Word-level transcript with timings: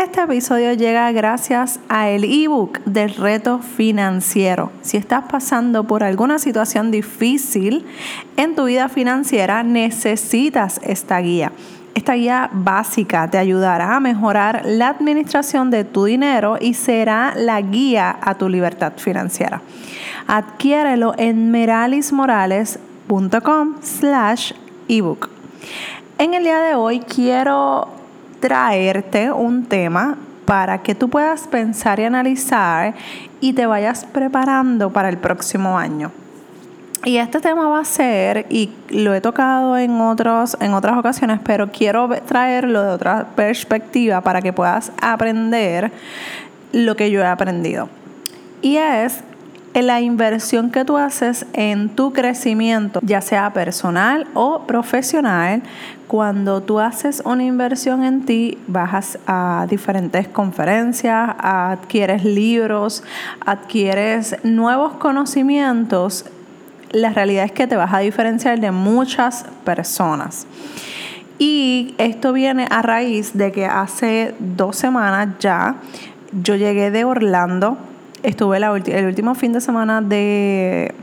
Este 0.00 0.22
episodio 0.22 0.72
llega 0.72 1.12
gracias 1.12 1.78
a 1.90 2.08
el 2.08 2.24
ebook 2.24 2.80
del 2.86 3.14
reto 3.14 3.58
financiero. 3.58 4.72
Si 4.80 4.96
estás 4.96 5.24
pasando 5.30 5.84
por 5.84 6.02
alguna 6.02 6.38
situación 6.38 6.90
difícil 6.90 7.84
en 8.38 8.54
tu 8.54 8.64
vida 8.64 8.88
financiera, 8.88 9.62
necesitas 9.62 10.80
esta 10.82 11.18
guía. 11.18 11.52
Esta 11.94 12.14
guía 12.14 12.48
básica 12.50 13.28
te 13.28 13.36
ayudará 13.36 13.96
a 13.96 14.00
mejorar 14.00 14.62
la 14.64 14.88
administración 14.88 15.70
de 15.70 15.84
tu 15.84 16.06
dinero 16.06 16.56
y 16.58 16.72
será 16.72 17.34
la 17.36 17.60
guía 17.60 18.16
a 18.22 18.38
tu 18.38 18.48
libertad 18.48 18.94
financiera. 18.96 19.60
Adquiérelo 20.26 21.12
en 21.18 21.50
meralismorales.com 21.50 23.74
slash 23.82 24.52
ebook. 24.88 25.28
En 26.16 26.32
el 26.32 26.44
día 26.44 26.60
de 26.60 26.74
hoy 26.74 27.00
quiero 27.00 27.99
traerte 28.40 29.30
un 29.30 29.64
tema 29.66 30.16
para 30.44 30.82
que 30.82 30.94
tú 30.94 31.08
puedas 31.08 31.46
pensar 31.46 32.00
y 32.00 32.04
analizar 32.04 32.94
y 33.40 33.52
te 33.52 33.66
vayas 33.66 34.04
preparando 34.04 34.90
para 34.90 35.08
el 35.08 35.18
próximo 35.18 35.78
año. 35.78 36.10
Y 37.04 37.16
este 37.16 37.40
tema 37.40 37.68
va 37.68 37.80
a 37.80 37.84
ser, 37.84 38.46
y 38.50 38.70
lo 38.90 39.14
he 39.14 39.22
tocado 39.22 39.78
en, 39.78 39.98
otros, 40.00 40.56
en 40.60 40.74
otras 40.74 40.98
ocasiones, 40.98 41.40
pero 41.42 41.70
quiero 41.72 42.10
traerlo 42.26 42.82
de 42.82 42.90
otra 42.90 43.28
perspectiva 43.34 44.20
para 44.20 44.42
que 44.42 44.52
puedas 44.52 44.92
aprender 45.00 45.92
lo 46.72 46.96
que 46.96 47.10
yo 47.10 47.20
he 47.22 47.26
aprendido. 47.26 47.88
Y 48.60 48.76
es 48.76 49.22
la 49.74 50.00
inversión 50.00 50.70
que 50.70 50.84
tú 50.84 50.96
haces 50.96 51.46
en 51.52 51.88
tu 51.90 52.12
crecimiento, 52.12 53.00
ya 53.02 53.20
sea 53.20 53.52
personal 53.52 54.26
o 54.34 54.66
profesional, 54.66 55.62
cuando 56.08 56.60
tú 56.60 56.80
haces 56.80 57.22
una 57.24 57.44
inversión 57.44 58.02
en 58.02 58.24
ti, 58.24 58.58
bajas 58.66 59.18
a 59.26 59.66
diferentes 59.70 60.26
conferencias, 60.26 61.30
adquieres 61.38 62.24
libros, 62.24 63.04
adquieres 63.46 64.36
nuevos 64.42 64.94
conocimientos, 64.94 66.24
la 66.90 67.10
realidad 67.10 67.44
es 67.44 67.52
que 67.52 67.68
te 67.68 67.76
vas 67.76 67.94
a 67.94 68.00
diferenciar 68.00 68.58
de 68.58 68.72
muchas 68.72 69.44
personas. 69.64 70.48
Y 71.38 71.94
esto 71.98 72.32
viene 72.32 72.66
a 72.70 72.82
raíz 72.82 73.36
de 73.38 73.52
que 73.52 73.66
hace 73.66 74.34
dos 74.40 74.76
semanas 74.76 75.36
ya 75.38 75.76
yo 76.32 76.56
llegué 76.56 76.90
de 76.90 77.04
Orlando 77.04 77.78
estuve 78.22 78.58
el 78.58 79.06
último 79.06 79.34
fin 79.34 79.52
de 79.52 79.60
semana 79.60 80.00
de, 80.00 80.94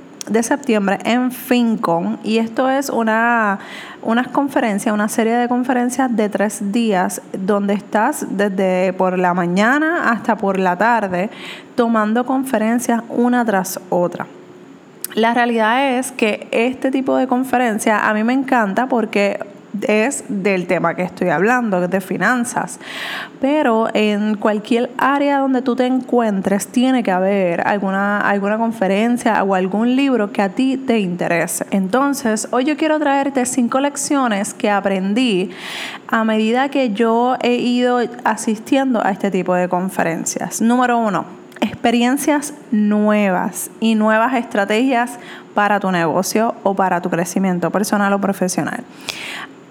septiembre 0.41 0.99
en 1.05 1.31
FinCon 1.31 2.19
y 2.23 2.37
esto 2.37 2.69
es 2.69 2.89
una, 2.89 3.59
unas 4.01 4.27
conferencias, 4.27 4.93
una 4.93 5.07
serie 5.07 5.33
de 5.33 5.47
conferencias 5.47 6.13
de 6.15 6.27
tres 6.29 6.71
días 6.71 7.21
donde 7.31 7.73
estás 7.73 8.25
desde 8.29 8.93
por 8.93 9.17
la 9.17 9.33
mañana 9.33 10.11
hasta 10.11 10.35
por 10.35 10.59
la 10.59 10.77
tarde 10.77 11.29
tomando 11.75 12.25
conferencias 12.25 13.01
una 13.09 13.45
tras 13.45 13.79
otra. 13.89 14.27
La 15.15 15.33
realidad 15.33 15.97
es 15.97 16.11
que 16.11 16.47
este 16.51 16.91
tipo 16.91 17.15
de 17.15 17.27
conferencia 17.27 18.07
a 18.07 18.13
mí 18.13 18.23
me 18.23 18.33
encanta 18.33 18.87
porque 18.87 19.39
es 19.87 20.23
del 20.27 20.67
tema 20.67 20.95
que 20.95 21.03
estoy 21.03 21.29
hablando, 21.29 21.87
de 21.87 22.01
finanzas. 22.01 22.79
Pero 23.39 23.87
en 23.93 24.35
cualquier 24.35 24.89
área 24.97 25.39
donde 25.39 25.61
tú 25.61 25.75
te 25.75 25.85
encuentres, 25.85 26.67
tiene 26.67 27.03
que 27.03 27.11
haber 27.11 27.67
alguna, 27.67 28.21
alguna 28.21 28.57
conferencia 28.57 29.43
o 29.43 29.55
algún 29.55 29.95
libro 29.95 30.31
que 30.31 30.41
a 30.41 30.49
ti 30.49 30.77
te 30.77 30.99
interese. 30.99 31.65
Entonces, 31.71 32.47
hoy 32.51 32.65
yo 32.65 32.77
quiero 32.77 32.99
traerte 32.99 33.45
cinco 33.45 33.79
lecciones 33.79 34.53
que 34.53 34.69
aprendí 34.69 35.51
a 36.07 36.23
medida 36.23 36.69
que 36.69 36.91
yo 36.91 37.35
he 37.41 37.55
ido 37.55 37.99
asistiendo 38.23 39.05
a 39.05 39.11
este 39.11 39.31
tipo 39.31 39.53
de 39.53 39.67
conferencias. 39.67 40.61
Número 40.61 40.97
uno, 40.97 41.25
experiencias 41.61 42.53
nuevas 42.71 43.69
y 43.79 43.95
nuevas 43.95 44.33
estrategias 44.35 45.19
para 45.53 45.79
tu 45.79 45.91
negocio 45.91 46.55
o 46.63 46.75
para 46.75 47.01
tu 47.01 47.09
crecimiento 47.09 47.71
personal 47.71 48.13
o 48.13 48.21
profesional. 48.21 48.83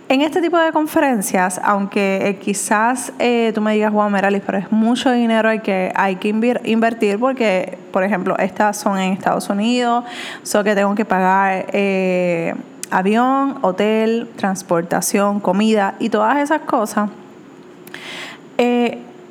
En 0.08 0.20
este 0.20 0.40
tipo 0.40 0.56
de 0.56 0.70
conferencias, 0.70 1.60
aunque 1.64 2.28
eh, 2.28 2.36
quizás 2.36 3.12
eh, 3.18 3.50
tú 3.52 3.60
me 3.60 3.74
digas, 3.74 3.92
Juan 3.92 4.12
Meralis, 4.12 4.40
pero 4.46 4.56
es 4.56 4.70
mucho 4.70 5.10
dinero 5.10 5.48
hay 5.48 5.58
que, 5.58 5.92
hay 5.96 6.14
que 6.14 6.28
invertir 6.28 7.18
porque, 7.18 7.76
por 7.90 8.04
ejemplo, 8.04 8.38
estas 8.38 8.76
son 8.76 9.00
en 9.00 9.12
Estados 9.12 9.50
Unidos, 9.50 10.04
so 10.44 10.62
que 10.62 10.76
tengo 10.76 10.94
que 10.94 11.04
pagar 11.04 11.66
eh, 11.72 12.54
avión, 12.88 13.58
hotel, 13.62 14.28
transportación, 14.36 15.40
comida 15.40 15.96
y 15.98 16.08
todas 16.08 16.36
esas 16.38 16.60
cosas. 16.60 17.10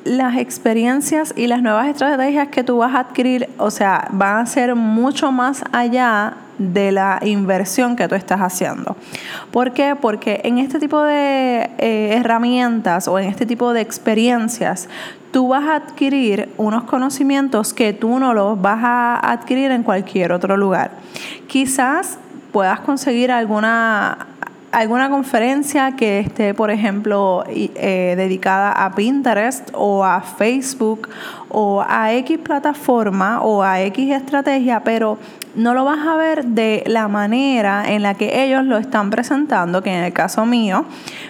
Las 0.06 0.36
experiencias 0.36 1.34
y 1.36 1.48
las 1.48 1.62
nuevas 1.62 1.88
estrategias 1.88 2.48
que 2.48 2.62
tú 2.62 2.78
vas 2.78 2.94
a 2.94 3.00
adquirir, 3.00 3.48
o 3.58 3.70
sea, 3.70 4.08
van 4.12 4.38
a 4.38 4.46
ser 4.46 4.74
mucho 4.76 5.32
más 5.32 5.64
allá 5.72 6.34
de 6.58 6.92
la 6.92 7.18
inversión 7.22 7.96
que 7.96 8.08
tú 8.08 8.14
estás 8.14 8.40
haciendo. 8.40 8.96
¿Por 9.50 9.72
qué? 9.72 9.96
Porque 10.00 10.40
en 10.44 10.58
este 10.58 10.78
tipo 10.78 11.02
de 11.02 11.70
eh, 11.78 12.14
herramientas 12.14 13.08
o 13.08 13.18
en 13.18 13.28
este 13.28 13.46
tipo 13.46 13.72
de 13.72 13.80
experiencias, 13.80 14.88
tú 15.32 15.48
vas 15.48 15.64
a 15.64 15.74
adquirir 15.74 16.48
unos 16.56 16.84
conocimientos 16.84 17.74
que 17.74 17.92
tú 17.92 18.18
no 18.18 18.32
los 18.32 18.60
vas 18.62 18.78
a 18.82 19.32
adquirir 19.32 19.70
en 19.72 19.82
cualquier 19.82 20.32
otro 20.32 20.56
lugar. 20.56 20.92
Quizás 21.48 22.18
puedas 22.52 22.80
conseguir 22.80 23.30
alguna 23.32 24.28
alguna 24.76 25.08
conferencia 25.08 25.92
que 25.96 26.18
esté, 26.20 26.52
por 26.52 26.70
ejemplo, 26.70 27.44
eh, 27.48 28.14
dedicada 28.14 28.72
a 28.72 28.94
Pinterest 28.94 29.70
o 29.72 30.04
a 30.04 30.20
Facebook 30.20 31.08
o 31.48 31.82
a 31.86 32.12
X 32.12 32.38
plataforma 32.38 33.40
o 33.42 33.62
a 33.62 33.80
X 33.80 34.10
estrategia, 34.10 34.80
pero 34.84 35.16
no 35.56 35.74
lo 35.74 35.84
vas 35.84 36.06
a 36.06 36.16
ver 36.16 36.44
de 36.44 36.84
la 36.86 37.08
manera 37.08 37.90
en 37.90 38.02
la 38.02 38.14
que 38.14 38.44
ellos 38.44 38.64
lo 38.64 38.76
están 38.76 39.10
presentando, 39.10 39.82
que 39.82 39.90
en 39.90 40.04
el 40.04 40.12
caso 40.12 40.46
mío 40.46 40.84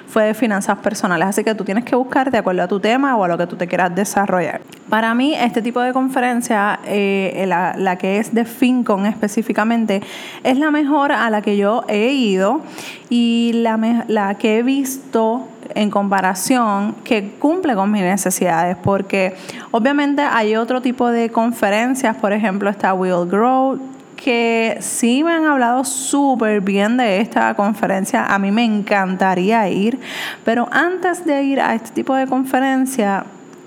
fue 0.09 0.25
de 0.25 0.34
finanzas 0.34 0.78
personales. 0.78 1.28
Así 1.28 1.44
que 1.44 1.54
tú 1.54 1.64
tienes 1.64 1.84
que 1.84 1.94
buscar 1.94 2.31
de 2.31 2.38
acuerdo 2.38 2.62
a 2.62 2.69
tu 2.69 2.81
tema 2.81 3.16
o 3.16 3.25
a 3.25 3.28
lo 3.28 3.38
que 3.38 3.47
tú 3.47 3.56
te 3.56 3.66
quieras 3.66 3.94
desarrollar. 3.94 4.60
Para 4.88 5.15
mí, 5.15 5.34
este 5.34 5.62
tipo 5.62 5.81
de 5.81 5.92
conferencia, 5.92 6.81
eh, 6.86 7.44
la, 7.47 7.97
que 7.97 8.19
es 8.19 8.34
de 8.34 8.44
FinCon 8.44 9.06
específicamente, 9.06 10.03
es 10.42 10.59
la 10.59 10.70
mejor 10.70 11.12
a 11.12 11.31
la 11.31 11.41
que 11.42 11.56
yo 11.56 11.84
he 11.88 12.10
ido 12.12 12.62
y 13.09 13.53
la, 13.54 14.04
la 14.09 14.34
que 14.34 14.59
he 14.59 14.62
visto 14.62 15.48
en 15.75 15.91
comparación 15.91 16.94
que 17.04 17.32
cumple 17.38 17.75
con 17.75 17.91
mis 17.91 18.03
necesidades, 18.03 18.76
porque 18.82 19.36
obviamente 19.70 20.22
hay 20.22 20.56
otro 20.56 20.81
tipo 20.81 21.09
de 21.10 21.31
conferencias, 21.31 22.16
por 22.16 22.32
ejemplo 22.32 22.70
está 22.70 22.94
Will 22.94 23.28
Grow, 23.28 23.78
que 24.16 24.78
sí 24.81 25.22
me 25.22 25.32
han 25.32 25.44
hablado 25.44 25.84
súper 25.84 26.60
bien 26.60 26.97
de 26.97 27.21
esta 27.21 27.54
conferencia, 27.54 28.25
a 28.27 28.38
mí 28.38 28.50
me 28.50 28.65
encantaría 28.65 29.69
ir, 29.69 30.00
pero 30.44 30.69
antes 30.72 31.25
de 31.25 31.43
ir 31.43 31.60
a 31.60 31.75
este 31.75 31.91
tipo 31.91 32.15
de 32.15 32.27
conferencia, 32.27 33.25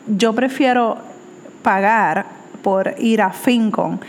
yo 0.07 0.33
prefiero 0.33 0.97
pagar 1.61 2.25
por 2.61 2.95
ir 2.97 3.21
a 3.21 3.31
FinCon. 3.31 4.01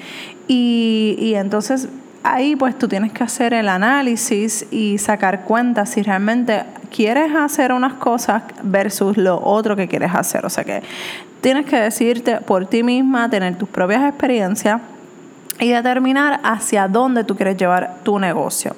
Y, 0.49 1.17
y 1.19 1.35
entonces 1.35 1.89
ahí 2.23 2.57
pues 2.57 2.77
tú 2.79 2.89
tienes 2.89 3.13
que 3.13 3.23
hacer 3.23 3.55
el 3.55 3.69
análisis 3.69 4.67
y 4.71 4.99
sacar 4.99 5.45
cuentas 5.45 5.91
si 5.91 6.03
realmente 6.03 6.65
quieres 6.95 7.35
hacer 7.35 7.73
unas 7.73 7.95
cosas 7.95 8.43
versus 8.63 9.17
lo 9.17 9.41
otro 9.43 9.77
que 9.77 9.89
quieres 9.89 10.15
hacer. 10.15 10.45
O 10.45 10.51
sea 10.51 10.65
que 10.65 10.83
tienes 11.41 11.67
que 11.67 11.77
decirte 11.77 12.39
por 12.39 12.67
ti 12.67 12.83
misma, 12.83 13.31
tener 13.31 13.57
tus 13.57 13.69
propias 13.69 14.03
experiencias 14.05 14.81
y 15.61 15.71
determinar 15.71 16.41
hacia 16.43 16.89
dónde 16.89 17.25
tú 17.25 17.37
quieres 17.37 17.57
llevar 17.57 17.99
tu 18.03 18.19
negocio. 18.19 18.75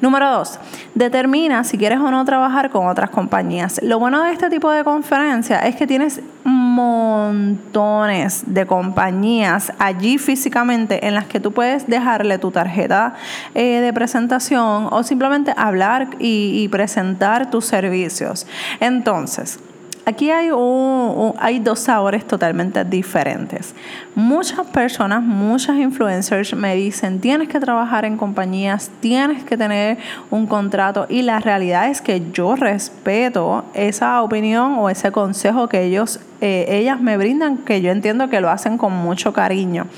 Número 0.00 0.30
dos, 0.30 0.58
determina 0.94 1.64
si 1.64 1.78
quieres 1.78 1.98
o 1.98 2.10
no 2.10 2.24
trabajar 2.24 2.70
con 2.70 2.86
otras 2.86 3.10
compañías. 3.10 3.80
Lo 3.82 3.98
bueno 3.98 4.22
de 4.22 4.32
este 4.32 4.50
tipo 4.50 4.70
de 4.70 4.84
conferencia 4.84 5.60
es 5.60 5.76
que 5.76 5.86
tienes 5.86 6.20
montones 6.44 8.44
de 8.46 8.66
compañías 8.66 9.72
allí 9.78 10.18
físicamente 10.18 11.06
en 11.06 11.14
las 11.14 11.26
que 11.26 11.40
tú 11.40 11.52
puedes 11.52 11.86
dejarle 11.86 12.38
tu 12.38 12.50
tarjeta 12.50 13.14
eh, 13.54 13.80
de 13.80 13.92
presentación 13.92 14.88
o 14.90 15.02
simplemente 15.02 15.52
hablar 15.56 16.08
y, 16.18 16.62
y 16.62 16.68
presentar 16.68 17.50
tus 17.50 17.64
servicios. 17.64 18.46
Entonces, 18.80 19.58
aquí 20.06 20.30
hay, 20.30 20.52
un, 20.52 21.34
hay 21.38 21.58
dos 21.58 21.80
sabores 21.80 22.24
totalmente 22.24 22.84
diferentes. 22.84 23.74
Muchas 24.14 24.64
personas, 24.68 25.20
muchas 25.20 25.76
influencers 25.78 26.54
me 26.54 26.76
dicen, 26.76 27.20
tienes 27.20 27.48
que 27.48 27.58
trabajar 27.58 28.04
en 28.04 28.16
compañías, 28.16 28.88
tienes 29.00 29.42
que 29.42 29.56
tener 29.56 29.98
un 30.30 30.46
contrato 30.46 31.06
y 31.08 31.22
la 31.22 31.40
realidad 31.40 31.88
es 31.90 32.00
que 32.00 32.22
yo 32.32 32.54
respeto 32.54 33.64
esa 33.74 34.22
opinión 34.22 34.76
o 34.78 34.88
ese 34.88 35.10
consejo 35.10 35.68
que 35.68 35.82
ellos, 35.82 36.20
eh, 36.40 36.66
ellas 36.68 37.00
me 37.00 37.16
brindan, 37.16 37.58
que 37.58 37.82
yo 37.82 37.90
entiendo 37.90 38.30
que 38.30 38.40
lo 38.40 38.48
hacen 38.48 38.78
con 38.78 38.92
mucho 38.92 39.32
cariño. 39.32 39.88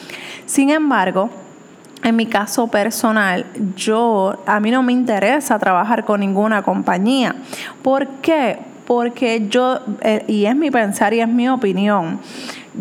Sin 0.47 0.71
embargo, 0.71 1.29
en 2.03 2.17
mi 2.17 2.25
caso 2.25 2.69
personal, 2.69 3.45
yo 3.77 4.43
a 4.47 4.59
mí 4.59 4.71
no 4.71 4.83
me 4.83 4.93
interesa 4.95 5.59
trabajar 5.59 6.07
con 6.07 6.21
ninguna 6.21 6.63
compañía. 6.63 7.35
¿Por 7.83 8.07
qué? 8.23 8.59
Porque 8.89 9.49
yo, 9.51 9.81
eh, 10.01 10.25
y 10.29 10.47
es 10.47 10.57
mi 10.57 10.71
pensar 10.71 11.13
y 11.13 11.21
es 11.21 11.29
mi 11.29 11.47
opinión, 11.47 12.21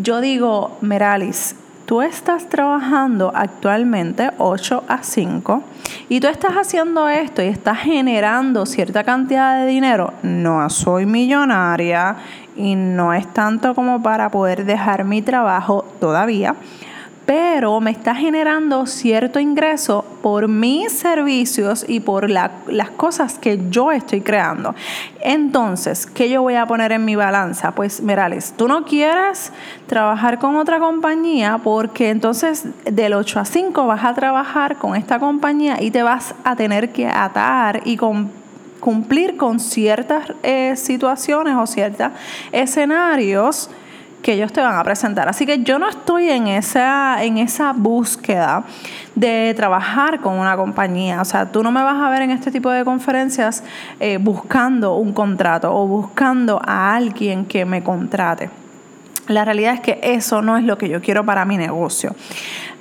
yo 0.01 0.21
digo, 0.21 0.77
Meralis, 0.79 1.53
tú 1.85 2.01
estás 2.01 2.47
trabajando 2.47 3.29
actualmente 3.35 4.31
8 4.37 4.85
a 4.87 5.03
5 5.03 5.63
y 6.07 6.21
tú 6.21 6.27
estás 6.27 6.53
haciendo 6.53 7.09
esto 7.09 7.43
y 7.43 7.47
estás 7.47 7.79
generando 7.79 8.65
cierta 8.65 9.03
cantidad 9.03 9.59
de 9.59 9.67
dinero, 9.67 10.13
no 10.23 10.69
soy 10.69 11.05
millonaria 11.05 12.15
y 12.55 12.75
no 12.75 13.13
es 13.13 13.27
tanto 13.33 13.75
como 13.75 14.01
para 14.01 14.31
poder 14.31 14.63
dejar 14.63 15.03
mi 15.03 15.21
trabajo 15.21 15.83
todavía, 15.99 16.55
pero 17.27 17.81
me 17.81 17.91
está 17.91 18.15
generando 18.15 18.85
cierto 18.85 19.37
ingreso 19.37 20.05
por 20.23 20.47
mis 20.47 20.93
servicios 20.93 21.83
y 21.85 21.99
por 21.99 22.29
las 22.29 22.89
cosas 22.95 23.37
que 23.37 23.59
yo 23.69 23.91
estoy 23.91 24.21
creando. 24.21 24.73
Entonces, 25.19 26.05
¿qué 26.05 26.29
yo 26.29 26.41
voy 26.41 26.55
a 26.55 26.65
poner 26.65 26.93
en 26.93 27.03
mi 27.03 27.17
balanza? 27.17 27.71
Pues, 27.71 28.01
Mirales, 28.01 28.53
tú 28.55 28.69
no 28.69 28.85
quieres 28.85 29.51
trabajar 29.87 30.39
con 30.39 30.55
otra 30.55 30.79
compañía 30.79 31.59
porque 31.61 32.11
entonces 32.11 32.63
del 32.89 33.13
8 33.13 33.41
a 33.41 33.45
5 33.45 33.85
vas 33.85 34.05
a 34.05 34.13
trabajar 34.13 34.77
con 34.77 34.95
esta 34.95 35.19
compañía 35.19 35.81
y 35.81 35.91
te 35.91 36.03
vas 36.03 36.33
a 36.45 36.55
tener 36.55 36.93
que 36.93 37.07
atar 37.07 37.81
y 37.83 37.97
cumplir 38.79 39.35
con 39.35 39.59
ciertas 39.59 40.31
eh, 40.43 40.77
situaciones 40.77 41.55
o 41.57 41.67
ciertos 41.67 42.07
escenarios 42.53 43.69
que 44.27 44.33
ellos 44.33 44.51
te 44.51 44.59
van 44.59 44.75
a 44.75 44.83
presentar. 44.83 45.29
Así 45.29 45.45
que 45.45 45.63
yo 45.63 45.79
no 45.79 45.87
estoy 45.87 46.29
en 46.29 46.47
esa, 46.47 47.23
en 47.23 47.37
esa 47.37 47.71
búsqueda 47.71 48.65
de 49.15 49.53
trabajar 49.55 50.19
con 50.19 50.37
una 50.37 50.57
compañía. 50.57 51.21
O 51.21 51.23
sea, 51.23 51.49
tú 51.49 51.63
no 51.63 51.71
me 51.71 51.81
vas 51.81 51.95
a 51.95 52.09
ver 52.09 52.23
en 52.23 52.31
este 52.31 52.51
tipo 52.51 52.69
de 52.69 52.83
conferencias 52.83 53.63
eh, 54.01 54.17
buscando 54.17 54.95
un 54.95 55.13
contrato 55.13 55.73
o 55.73 55.87
buscando 55.87 56.59
a 56.61 56.93
alguien 56.93 57.45
que 57.45 57.63
me 57.63 57.81
contrate. 57.83 58.49
La 59.29 59.45
realidad 59.45 59.75
es 59.75 59.79
que 59.79 59.99
eso 60.03 60.41
no 60.41 60.57
es 60.57 60.65
lo 60.65 60.77
que 60.77 60.89
yo 60.89 60.99
quiero 60.99 61.23
para 61.23 61.45
mi 61.45 61.55
negocio. 61.55 62.13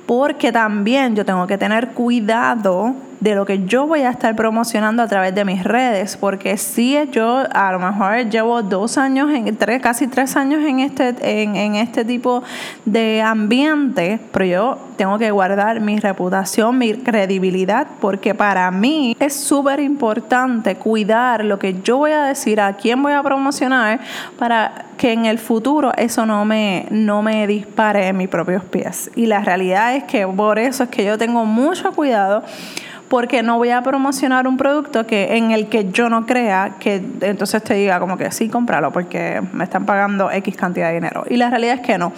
Porque 0.07 0.51
también 0.51 1.15
yo 1.15 1.23
tengo 1.23 1.45
que 1.45 1.57
tener 1.57 1.89
cuidado 1.89 2.95
de 3.19 3.33
lo 3.33 3.45
que 3.45 3.65
yo 3.65 3.87
voy 3.87 4.01
a 4.01 4.09
estar 4.11 4.35
promocionando 4.35 5.01
a 5.01 5.07
través 5.07 5.33
de 5.33 5.43
mis 5.43 5.63
redes, 5.63 6.17
porque 6.17 6.57
si 6.57 6.97
yo 7.11 7.43
a 7.51 7.71
lo 7.71 7.79
mejor 7.79 8.29
llevo 8.29 8.61
dos 8.61 8.97
años, 8.97 9.31
en, 9.31 9.55
tres, 9.55 9.81
casi 9.81 10.07
tres 10.07 10.35
años 10.35 10.63
en 10.63 10.79
este, 10.79 11.15
en, 11.19 11.75
este 11.75 12.05
tipo 12.05 12.43
de 12.85 13.21
ambiente, 13.21 14.19
pero 14.31 14.45
yo 14.45 14.77
tengo 14.97 15.17
que 15.17 15.31
guardar 15.31 15.79
mi 15.79 15.99
reputación, 15.99 16.77
mi 16.77 16.93
credibilidad, 16.93 17.87
porque 17.99 18.35
para 18.35 18.69
mí 18.71 19.15
es 19.19 19.35
súper 19.35 19.79
importante 19.79 20.75
cuidar 20.75 21.43
lo 21.43 21.59
que 21.59 21.81
yo 21.81 21.97
voy 21.97 22.11
a 22.11 22.23
decir, 22.23 22.61
a 22.61 22.73
quién 22.73 23.01
voy 23.01 23.13
a 23.13 23.23
promocionar, 23.23 23.99
para 24.37 24.85
que 24.97 25.13
en 25.13 25.25
el 25.25 25.37
futuro 25.37 25.91
eso 25.95 26.25
no 26.25 26.43
me, 26.45 26.87
no 26.89 27.21
me 27.21 27.45
dispare 27.45 28.07
en 28.07 28.17
mis 28.17 28.27
propios 28.27 28.63
pies. 28.63 29.11
Y 29.15 29.27
la 29.27 29.41
realidad 29.41 29.95
es 29.95 29.96
que 30.03 30.27
por 30.27 30.59
eso 30.59 30.83
es 30.83 30.89
que 30.89 31.05
yo 31.05 31.17
tengo 31.17 31.45
mucho 31.45 31.91
cuidado 31.91 32.43
porque 33.09 33.43
no 33.43 33.57
voy 33.57 33.69
a 33.69 33.81
promocionar 33.81 34.47
un 34.47 34.57
producto 34.57 35.05
que 35.05 35.37
en 35.37 35.51
el 35.51 35.67
que 35.67 35.91
yo 35.91 36.09
no 36.09 36.25
crea 36.25 36.75
que 36.79 37.01
entonces 37.21 37.63
te 37.63 37.73
diga 37.73 37.99
como 37.99 38.17
que 38.17 38.31
sí, 38.31 38.49
cómpralo 38.49 38.91
porque 38.91 39.41
me 39.53 39.63
están 39.63 39.85
pagando 39.85 40.29
X 40.31 40.55
cantidad 40.55 40.89
de 40.89 40.95
dinero. 40.95 41.23
Y 41.29 41.37
la 41.37 41.49
realidad 41.49 41.75
es 41.75 41.81
que 41.81 41.97
no. 41.97 42.11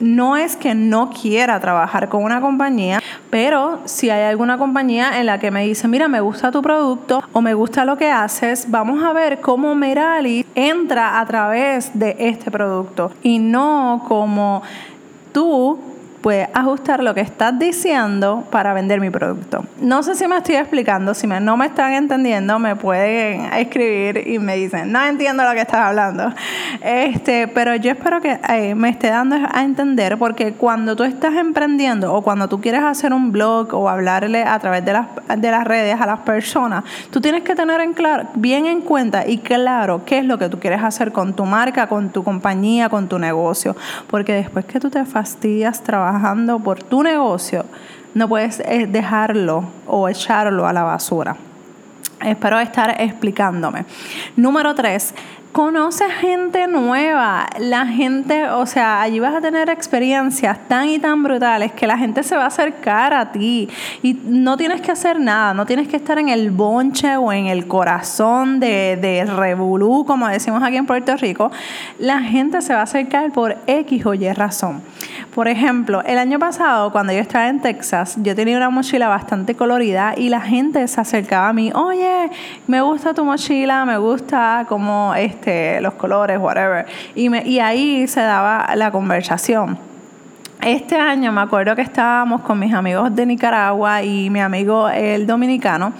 No 0.00 0.36
es 0.36 0.56
que 0.56 0.74
no 0.74 1.10
quiera 1.10 1.58
trabajar 1.58 2.08
con 2.08 2.22
una 2.22 2.40
compañía, 2.40 3.00
pero 3.30 3.80
si 3.84 4.10
hay 4.10 4.24
alguna 4.24 4.58
compañía 4.58 5.18
en 5.18 5.26
la 5.26 5.38
que 5.40 5.50
me 5.50 5.64
dice, 5.64 5.88
mira, 5.88 6.06
me 6.06 6.20
gusta 6.20 6.52
tu 6.52 6.62
producto 6.62 7.22
o 7.32 7.40
me 7.40 7.54
gusta 7.54 7.84
lo 7.84 7.96
que 7.96 8.10
haces, 8.10 8.70
vamos 8.70 9.02
a 9.02 9.12
ver 9.12 9.40
cómo 9.40 9.74
Merali 9.74 10.46
entra 10.54 11.20
a 11.20 11.26
través 11.26 11.98
de 11.98 12.14
este 12.18 12.50
producto 12.50 13.10
y 13.22 13.40
no 13.40 14.04
como 14.06 14.62
tú 15.32 15.78
puedes 16.20 16.48
ajustar 16.52 17.02
lo 17.02 17.14
que 17.14 17.20
estás 17.20 17.58
diciendo 17.58 18.44
para 18.50 18.72
vender 18.74 19.00
mi 19.00 19.10
producto. 19.10 19.64
No 19.80 20.02
sé 20.02 20.14
si 20.14 20.26
me 20.26 20.36
estoy 20.36 20.56
explicando, 20.56 21.14
si 21.14 21.26
no 21.26 21.56
me 21.56 21.66
están 21.66 21.92
entendiendo, 21.92 22.58
me 22.58 22.76
pueden 22.76 23.52
escribir 23.54 24.26
y 24.26 24.38
me 24.38 24.56
dicen, 24.56 24.90
no 24.90 25.04
entiendo 25.04 25.44
lo 25.44 25.52
que 25.52 25.60
estás 25.60 25.80
hablando. 25.80 26.32
Este, 26.80 27.48
pero 27.48 27.76
yo 27.76 27.92
espero 27.92 28.20
que 28.20 28.40
eh, 28.48 28.74
me 28.74 28.88
esté 28.88 29.08
dando 29.08 29.36
a 29.50 29.62
entender, 29.62 30.18
porque 30.18 30.52
cuando 30.52 30.96
tú 30.96 31.04
estás 31.04 31.34
emprendiendo 31.34 32.12
o 32.12 32.22
cuando 32.22 32.48
tú 32.48 32.60
quieres 32.60 32.82
hacer 32.82 33.12
un 33.12 33.30
blog 33.30 33.72
o 33.74 33.88
hablarle 33.88 34.42
a 34.42 34.58
través 34.58 34.84
de 34.84 34.92
las, 34.92 35.06
de 35.36 35.50
las 35.50 35.64
redes 35.64 36.00
a 36.00 36.06
las 36.06 36.20
personas, 36.20 36.84
tú 37.10 37.20
tienes 37.20 37.42
que 37.42 37.54
tener 37.54 37.80
en 37.80 37.94
claro, 37.94 38.24
bien 38.34 38.66
en 38.66 38.80
cuenta 38.80 39.26
y 39.26 39.38
claro 39.38 40.04
qué 40.04 40.18
es 40.18 40.24
lo 40.24 40.38
que 40.38 40.48
tú 40.48 40.58
quieres 40.58 40.82
hacer 40.82 41.12
con 41.12 41.34
tu 41.34 41.44
marca, 41.44 41.86
con 41.86 42.10
tu 42.10 42.24
compañía, 42.24 42.88
con 42.88 43.08
tu 43.08 43.18
negocio. 43.18 43.76
Porque 44.08 44.32
después 44.32 44.64
que 44.64 44.80
tú 44.80 44.90
te 44.90 45.04
fastidias 45.04 45.82
trabajando, 45.82 46.07
trabajando 46.08 46.58
por 46.58 46.82
tu 46.82 47.02
negocio, 47.02 47.66
no 48.14 48.28
puedes 48.28 48.60
eh, 48.60 48.86
dejarlo 48.86 49.64
o 49.86 50.08
echarlo 50.08 50.66
a 50.66 50.72
la 50.72 50.82
basura. 50.82 51.36
Espero 52.24 52.58
estar 52.58 52.98
explicándome. 52.98 53.84
Número 54.34 54.74
tres, 54.74 55.14
conoce 55.58 56.08
gente 56.08 56.68
nueva. 56.68 57.48
La 57.58 57.84
gente, 57.84 58.48
o 58.48 58.64
sea, 58.64 59.02
allí 59.02 59.18
vas 59.18 59.34
a 59.34 59.40
tener 59.40 59.68
experiencias 59.68 60.56
tan 60.68 60.88
y 60.88 61.00
tan 61.00 61.24
brutales 61.24 61.72
que 61.72 61.84
la 61.84 61.98
gente 61.98 62.22
se 62.22 62.36
va 62.36 62.44
a 62.44 62.46
acercar 62.46 63.12
a 63.12 63.32
ti 63.32 63.68
y 64.00 64.14
no 64.22 64.56
tienes 64.56 64.80
que 64.80 64.92
hacer 64.92 65.18
nada, 65.18 65.54
no 65.54 65.66
tienes 65.66 65.88
que 65.88 65.96
estar 65.96 66.16
en 66.16 66.28
el 66.28 66.52
bonche 66.52 67.16
o 67.16 67.32
en 67.32 67.46
el 67.46 67.66
corazón 67.66 68.60
de, 68.60 68.98
de 69.02 69.24
revolú, 69.24 70.04
como 70.06 70.28
decimos 70.28 70.62
aquí 70.62 70.76
en 70.76 70.86
Puerto 70.86 71.16
Rico. 71.16 71.50
La 71.98 72.20
gente 72.20 72.62
se 72.62 72.72
va 72.72 72.78
a 72.78 72.84
acercar 72.84 73.32
por 73.32 73.56
X 73.66 74.06
o 74.06 74.14
Y 74.14 74.32
razón. 74.32 74.80
Por 75.34 75.48
ejemplo, 75.48 76.02
el 76.04 76.18
año 76.18 76.38
pasado, 76.38 76.92
cuando 76.92 77.12
yo 77.12 77.18
estaba 77.18 77.48
en 77.48 77.60
Texas, 77.60 78.16
yo 78.22 78.34
tenía 78.34 78.56
una 78.56 78.70
mochila 78.70 79.08
bastante 79.08 79.54
colorida 79.56 80.14
y 80.16 80.28
la 80.28 80.40
gente 80.40 80.86
se 80.88 81.00
acercaba 81.00 81.48
a 81.48 81.52
mí, 81.52 81.72
oye, 81.74 82.30
me 82.66 82.80
gusta 82.80 83.12
tu 83.12 83.24
mochila, 83.24 83.84
me 83.84 83.98
gusta 83.98 84.66
como 84.68 85.14
este, 85.48 85.80
los 85.80 85.94
colores, 85.94 86.38
whatever. 86.38 86.86
Y, 87.14 87.30
me, 87.30 87.42
y 87.42 87.58
ahí 87.58 88.06
se 88.06 88.20
daba 88.20 88.68
la 88.76 88.90
conversación. 88.90 89.78
Este 90.60 90.96
año 90.96 91.32
me 91.32 91.40
acuerdo 91.40 91.74
que 91.74 91.82
estábamos 91.82 92.42
con 92.42 92.58
mis 92.58 92.74
amigos 92.74 93.14
de 93.14 93.24
Nicaragua 93.24 94.02
y 94.02 94.28
mi 94.28 94.40
amigo 94.40 94.88
el 94.88 95.26
dominicano. 95.26 95.92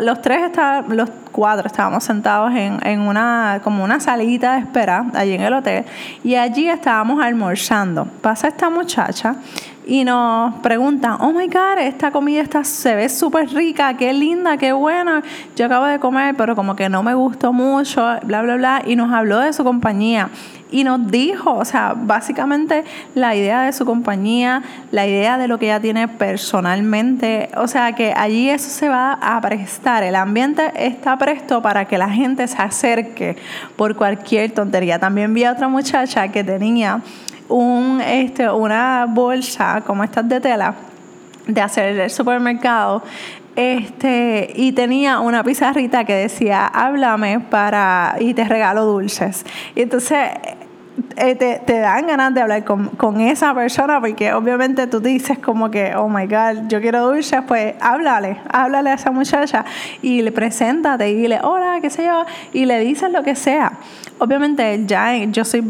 los 0.00 0.22
tres 0.22 0.42
estaban, 0.44 0.96
los 0.96 1.10
cuatro 1.32 1.66
estábamos 1.66 2.04
sentados 2.04 2.52
en, 2.54 2.78
en, 2.86 3.00
una 3.00 3.60
como 3.62 3.84
una 3.84 4.00
salita 4.00 4.54
de 4.54 4.60
espera 4.60 5.06
allí 5.14 5.34
en 5.34 5.42
el 5.42 5.52
hotel 5.52 5.84
y 6.22 6.36
allí 6.36 6.68
estábamos 6.68 7.22
almorzando. 7.22 8.06
Pasa 8.22 8.48
esta 8.48 8.70
muchacha 8.70 9.34
y 9.90 10.04
nos 10.04 10.54
preguntan, 10.62 11.16
oh 11.18 11.32
my 11.32 11.48
God, 11.48 11.78
esta 11.80 12.12
comida 12.12 12.42
está, 12.42 12.62
se 12.62 12.94
ve 12.94 13.08
súper 13.08 13.48
rica, 13.52 13.96
qué 13.96 14.12
linda, 14.12 14.56
qué 14.56 14.72
buena. 14.72 15.20
Yo 15.56 15.66
acabo 15.66 15.86
de 15.86 15.98
comer, 15.98 16.36
pero 16.36 16.54
como 16.54 16.76
que 16.76 16.88
no 16.88 17.02
me 17.02 17.12
gustó 17.12 17.52
mucho, 17.52 18.00
bla, 18.22 18.40
bla, 18.40 18.54
bla. 18.54 18.82
Y 18.86 18.94
nos 18.94 19.12
habló 19.12 19.40
de 19.40 19.52
su 19.52 19.64
compañía 19.64 20.30
y 20.70 20.84
nos 20.84 21.10
dijo, 21.10 21.52
o 21.54 21.64
sea, 21.64 21.96
básicamente 21.96 22.84
la 23.16 23.34
idea 23.34 23.62
de 23.62 23.72
su 23.72 23.84
compañía, 23.84 24.62
la 24.92 25.08
idea 25.08 25.38
de 25.38 25.48
lo 25.48 25.58
que 25.58 25.66
ella 25.66 25.80
tiene 25.80 26.06
personalmente, 26.06 27.50
o 27.56 27.66
sea, 27.66 27.92
que 27.92 28.14
allí 28.16 28.48
eso 28.48 28.70
se 28.70 28.88
va 28.88 29.14
a 29.14 29.40
prestar, 29.40 30.04
el 30.04 30.14
ambiente 30.14 30.70
está 30.76 31.18
presto 31.18 31.62
para 31.62 31.86
que 31.86 31.98
la 31.98 32.10
gente 32.10 32.46
se 32.46 32.62
acerque 32.62 33.38
por 33.74 33.96
cualquier 33.96 34.52
tontería. 34.52 35.00
También 35.00 35.34
vi 35.34 35.42
a 35.42 35.50
otra 35.50 35.66
muchacha 35.66 36.28
que 36.28 36.44
tenía 36.44 37.02
un, 37.50 38.00
este, 38.00 38.50
una 38.50 39.06
bolsa 39.08 39.82
como 39.86 40.04
estas 40.04 40.28
de 40.28 40.40
tela 40.40 40.74
de 41.46 41.60
hacer 41.60 41.98
el 41.98 42.10
supermercado 42.10 43.02
este, 43.56 44.52
y 44.54 44.72
tenía 44.72 45.20
una 45.20 45.42
pizarrita 45.42 46.04
que 46.04 46.14
decía, 46.14 46.66
háblame 46.66 47.40
para, 47.40 48.16
y 48.18 48.32
te 48.32 48.44
regalo 48.44 48.84
dulces. 48.84 49.44
Y 49.74 49.82
entonces 49.82 50.28
eh, 51.16 51.34
te, 51.34 51.78
dan 51.78 52.06
ganas 52.06 52.32
de 52.32 52.40
hablar 52.40 52.64
con, 52.64 53.20
esa 53.20 53.54
persona 53.54 54.00
porque 54.00 54.32
obviamente 54.32 54.86
tú 54.86 55.00
dices 55.00 55.38
como 55.38 55.70
que, 55.70 55.94
oh 55.94 56.08
my 56.08 56.26
God, 56.26 56.68
yo 56.68 56.80
quiero 56.80 57.06
dulces, 57.06 57.40
pues 57.46 57.74
háblale, 57.80 58.38
háblale 58.50 58.90
a 58.90 58.94
esa 58.94 59.10
muchacha 59.10 59.64
y 60.00 60.22
le 60.22 60.32
preséntate 60.32 61.10
y 61.10 61.16
dile, 61.16 61.40
hola, 61.42 61.80
qué 61.82 61.90
sé 61.90 62.06
yo, 62.06 62.24
y 62.52 62.64
le 62.64 62.78
dices 62.80 63.10
lo 63.10 63.22
que 63.22 63.34
sea. 63.34 63.72
obviamente 64.18 64.84
ya 64.86 65.12
yo 65.24 65.44
soy 65.44 65.64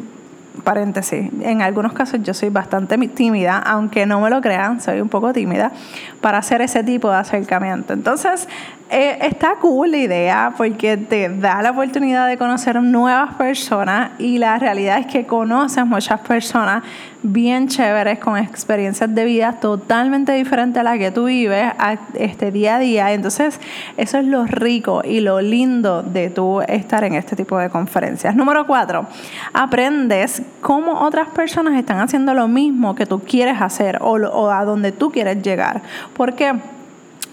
paréntesis, 0.63 1.31
en 1.41 1.63
algunos 1.63 1.93
casos 1.93 2.21
yo 2.23 2.35
soy 2.35 2.51
bastante 2.51 2.97
tímida, 3.09 3.59
aunque 3.59 4.07
no 4.07 4.21
me 4.21 4.31
lo 4.31 4.41
crean, 4.41 4.81
soy 4.81 5.01
un 5.01 5.09
poco 5.09 5.33
tímida 5.33 5.73
para 6.21 6.39
hacer 6.39 6.61
ese 6.61 6.83
tipo 6.85 7.11
de 7.11 7.17
acercamiento. 7.17 7.93
Entonces, 7.93 8.49
eh, 8.93 9.19
está 9.23 9.55
cool 9.61 9.93
la 9.93 9.99
idea 9.99 10.55
porque 10.57 10.97
te 10.97 11.29
da 11.29 11.63
la 11.63 11.71
oportunidad 11.71 12.27
de 12.27 12.37
conocer 12.37 12.83
nuevas 12.83 13.35
personas 13.35 14.11
y 14.19 14.39
la 14.39 14.59
realidad 14.59 14.99
es 14.99 15.07
que 15.07 15.27
conoces 15.27 15.87
muchas 15.87 16.19
personas 16.21 16.83
bien 17.23 17.69
chéveres 17.69 18.19
con 18.19 18.37
experiencias 18.37 19.15
de 19.15 19.25
vida 19.25 19.59
totalmente 19.61 20.33
diferentes 20.33 20.81
a 20.81 20.83
las 20.83 20.99
que 20.99 21.13
tú 21.13 21.27
vives 21.27 21.73
este 22.15 22.51
día 22.51 22.77
a 22.77 22.79
día. 22.81 23.13
Entonces, 23.13 23.61
eso 23.97 24.19
es 24.19 24.25
lo 24.25 24.45
rico 24.47 25.03
y 25.05 25.21
lo 25.21 25.41
lindo 25.41 26.03
de 26.03 26.29
tú 26.31 26.61
estar 26.63 27.05
en 27.05 27.15
este 27.15 27.37
tipo 27.37 27.59
de 27.59 27.71
conferencias. 27.71 28.35
Número 28.35 28.67
cuatro, 28.67 29.07
aprendes 29.53 30.43
cómo 30.61 31.03
otras 31.03 31.29
personas 31.29 31.79
están 31.79 32.01
haciendo 32.01 32.35
lo 32.35 32.49
mismo 32.49 32.97
que 32.97 33.07
tú 33.07 33.21
quieres 33.21 33.61
hacer 33.61 33.99
o, 34.01 34.15
o 34.15 34.51
a 34.51 34.65
donde 34.65 34.91
tú 34.91 35.13
quieres 35.13 35.43
llegar. 35.43 35.81
¿Por 36.17 36.35
qué? 36.35 36.55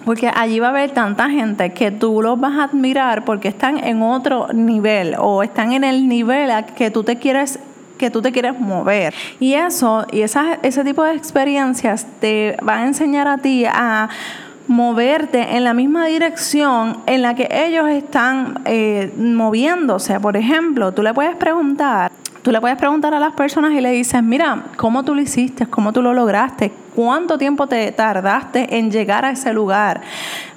Porque 0.05 0.31
allí 0.33 0.59
va 0.59 0.67
a 0.67 0.69
haber 0.69 0.91
tanta 0.91 1.29
gente 1.29 1.73
que 1.73 1.91
tú 1.91 2.21
los 2.21 2.39
vas 2.39 2.57
a 2.57 2.63
admirar 2.65 3.25
porque 3.25 3.49
están 3.49 3.83
en 3.83 4.01
otro 4.01 4.47
nivel 4.53 5.15
o 5.19 5.43
están 5.43 5.73
en 5.73 5.83
el 5.83 6.07
nivel 6.07 6.49
a 6.51 6.65
que 6.65 6.91
tú 6.91 7.03
te 7.03 7.17
quieres 7.17 7.59
que 7.97 8.11
tú 8.11 8.21
te 8.21 8.31
quieres 8.31 8.59
mover. 8.59 9.13
Y 9.39 9.55
eso, 9.55 10.05
y 10.11 10.21
ese 10.21 10.83
tipo 10.85 11.03
de 11.03 11.13
experiencias 11.15 12.05
te 12.21 12.55
van 12.61 12.79
a 12.79 12.87
enseñar 12.87 13.27
a 13.27 13.39
ti 13.39 13.65
a 13.65 14.09
moverte 14.67 15.55
en 15.55 15.63
la 15.63 15.73
misma 15.73 16.05
dirección 16.05 16.97
en 17.05 17.21
la 17.21 17.35
que 17.35 17.47
ellos 17.51 17.89
están 17.89 18.61
eh, 18.65 19.11
moviéndose. 19.17 20.19
Por 20.19 20.37
ejemplo, 20.37 20.91
tú 20.91 21.01
le 21.01 21.13
puedes 21.13 21.35
preguntar, 21.35 22.11
tú 22.41 22.51
le 22.51 22.61
puedes 22.61 22.77
preguntar 22.77 23.13
a 23.13 23.19
las 23.19 23.33
personas 23.33 23.73
y 23.73 23.81
le 23.81 23.91
dices, 23.91 24.21
mira, 24.23 24.65
¿cómo 24.75 25.03
tú 25.03 25.15
lo 25.15 25.21
hiciste? 25.21 25.67
¿Cómo 25.67 25.93
tú 25.93 26.01
lo 26.01 26.13
lograste? 26.13 26.71
¿Cuánto 26.95 27.37
tiempo 27.37 27.67
te 27.67 27.91
tardaste 27.91 28.77
en 28.77 28.91
llegar 28.91 29.25
a 29.25 29.31
ese 29.31 29.53
lugar? 29.53 30.01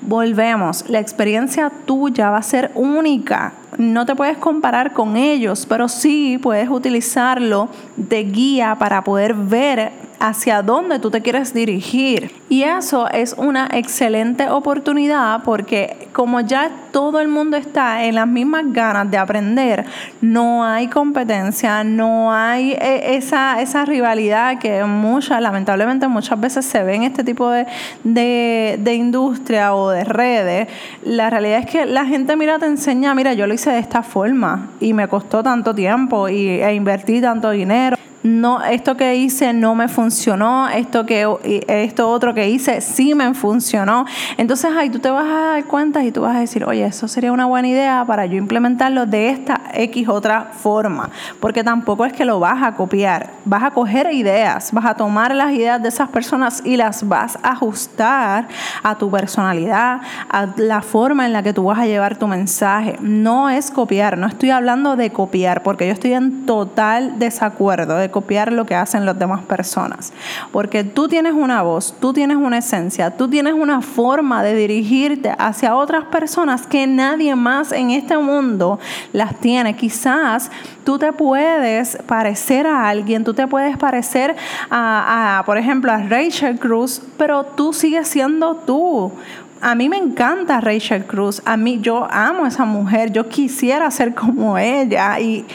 Volvemos, 0.00 0.88
la 0.88 1.00
experiencia 1.00 1.70
tuya 1.86 2.30
va 2.30 2.38
a 2.38 2.42
ser 2.42 2.70
única. 2.74 3.52
No 3.80 4.04
te 4.04 4.14
puedes 4.14 4.36
comparar 4.36 4.92
con 4.92 5.16
ellos, 5.16 5.64
pero 5.66 5.88
sí 5.88 6.38
puedes 6.42 6.68
utilizarlo 6.68 7.70
de 7.96 8.24
guía 8.24 8.76
para 8.78 9.02
poder 9.02 9.32
ver 9.32 9.90
hacia 10.20 10.60
dónde 10.60 10.98
tú 10.98 11.10
te 11.10 11.22
quieres 11.22 11.54
dirigir. 11.54 12.30
Y 12.50 12.62
eso 12.62 13.08
es 13.10 13.34
una 13.38 13.68
excelente 13.72 14.50
oportunidad 14.50 15.42
porque 15.44 16.08
como 16.12 16.40
ya 16.40 16.70
todo 16.92 17.20
el 17.20 17.28
mundo 17.28 17.56
está 17.56 18.04
en 18.04 18.16
las 18.16 18.26
mismas 18.26 18.64
ganas 18.66 19.10
de 19.10 19.16
aprender, 19.16 19.86
no 20.20 20.64
hay 20.64 20.88
competencia, 20.88 21.84
no 21.84 22.32
hay 22.32 22.72
eh, 22.72 23.16
esa, 23.16 23.62
esa 23.62 23.84
rivalidad 23.84 24.58
que 24.58 24.84
muchas, 24.84 25.40
lamentablemente 25.40 26.06
muchas 26.08 26.38
veces 26.38 26.66
se 26.66 26.82
ve 26.82 26.96
en 26.96 27.04
este 27.04 27.24
tipo 27.24 27.48
de, 27.50 27.66
de, 28.04 28.94
industria 28.94 29.74
o 29.74 29.90
de 29.90 30.04
redes. 30.04 30.68
La 31.04 31.30
realidad 31.30 31.60
es 31.60 31.66
que 31.66 31.86
la 31.86 32.04
gente 32.04 32.36
mira, 32.36 32.58
te 32.58 32.66
enseña, 32.66 33.14
mira, 33.14 33.32
yo 33.32 33.46
lo 33.46 33.54
hice 33.54 33.69
de 33.72 33.78
esta 33.78 34.02
forma 34.02 34.70
y 34.80 34.92
me 34.92 35.08
costó 35.08 35.42
tanto 35.42 35.74
tiempo 35.74 36.28
y, 36.28 36.48
e 36.48 36.74
invertí 36.74 37.20
tanto 37.20 37.50
dinero 37.50 37.96
no, 38.22 38.62
esto 38.62 38.96
que 38.96 39.16
hice 39.16 39.52
no 39.54 39.74
me 39.74 39.88
funcionó, 39.88 40.68
esto, 40.68 41.06
que, 41.06 41.64
esto 41.68 42.10
otro 42.10 42.34
que 42.34 42.50
hice 42.50 42.82
sí 42.82 43.14
me 43.14 43.32
funcionó. 43.32 44.04
Entonces 44.36 44.70
ahí 44.76 44.90
tú 44.90 44.98
te 44.98 45.08
vas 45.08 45.26
a 45.26 45.40
dar 45.52 45.64
cuenta 45.64 46.04
y 46.04 46.12
tú 46.12 46.22
vas 46.22 46.36
a 46.36 46.40
decir, 46.40 46.64
oye, 46.64 46.84
eso 46.84 47.08
sería 47.08 47.32
una 47.32 47.46
buena 47.46 47.68
idea 47.68 48.04
para 48.06 48.26
yo 48.26 48.36
implementarlo 48.36 49.06
de 49.06 49.30
esta 49.30 49.62
X 49.72 50.08
otra 50.08 50.50
forma. 50.52 51.08
Porque 51.40 51.64
tampoco 51.64 52.04
es 52.04 52.12
que 52.12 52.26
lo 52.26 52.40
vas 52.40 52.62
a 52.62 52.74
copiar, 52.74 53.30
vas 53.46 53.62
a 53.62 53.70
coger 53.70 54.12
ideas, 54.12 54.70
vas 54.72 54.84
a 54.84 54.94
tomar 54.94 55.34
las 55.34 55.52
ideas 55.52 55.82
de 55.82 55.88
esas 55.88 56.10
personas 56.10 56.62
y 56.64 56.76
las 56.76 57.08
vas 57.08 57.38
a 57.42 57.52
ajustar 57.52 58.48
a 58.82 58.98
tu 58.98 59.10
personalidad, 59.10 60.00
a 60.28 60.46
la 60.56 60.82
forma 60.82 61.24
en 61.24 61.32
la 61.32 61.42
que 61.42 61.54
tú 61.54 61.64
vas 61.64 61.78
a 61.78 61.86
llevar 61.86 62.16
tu 62.18 62.26
mensaje. 62.26 62.96
No 63.00 63.48
es 63.48 63.70
copiar, 63.70 64.18
no 64.18 64.26
estoy 64.26 64.50
hablando 64.50 64.96
de 64.96 65.10
copiar, 65.10 65.62
porque 65.62 65.86
yo 65.86 65.94
estoy 65.94 66.12
en 66.12 66.44
total 66.44 67.18
desacuerdo 67.18 67.96
de 67.96 68.09
copiar 68.10 68.52
lo 68.52 68.66
que 68.66 68.74
hacen 68.74 69.06
las 69.06 69.18
demás 69.18 69.42
personas. 69.42 70.12
Porque 70.52 70.84
tú 70.84 71.08
tienes 71.08 71.34
una 71.34 71.62
voz, 71.62 71.94
tú 72.00 72.12
tienes 72.12 72.36
una 72.36 72.58
esencia, 72.58 73.10
tú 73.16 73.28
tienes 73.28 73.54
una 73.54 73.80
forma 73.80 74.42
de 74.42 74.54
dirigirte 74.54 75.34
hacia 75.38 75.74
otras 75.74 76.04
personas 76.04 76.66
que 76.66 76.86
nadie 76.86 77.34
más 77.34 77.72
en 77.72 77.90
este 77.90 78.18
mundo 78.18 78.78
las 79.12 79.38
tiene. 79.40 79.76
Quizás 79.76 80.50
tú 80.84 80.98
te 80.98 81.12
puedes 81.12 81.96
parecer 82.06 82.66
a 82.66 82.88
alguien, 82.88 83.24
tú 83.24 83.34
te 83.34 83.46
puedes 83.46 83.76
parecer 83.76 84.36
a, 84.70 85.42
por 85.46 85.58
ejemplo, 85.58 85.92
a 85.92 85.98
Rachel 85.98 86.58
Cruz, 86.58 87.02
pero 87.16 87.44
tú 87.44 87.72
sigues 87.72 88.08
siendo 88.08 88.56
tú 88.56 89.12
a 89.60 89.74
mí 89.74 89.88
me 89.88 89.98
encanta 89.98 90.60
Rachel 90.60 91.04
Cruz, 91.04 91.42
a 91.44 91.56
mí 91.56 91.80
yo 91.80 92.06
amo 92.10 92.44
a 92.44 92.48
esa 92.48 92.64
mujer, 92.64 93.12
yo 93.12 93.28
quisiera 93.28 93.90
ser 93.90 94.14
como 94.14 94.56
ella. 94.58 95.18
Y, 95.20 95.46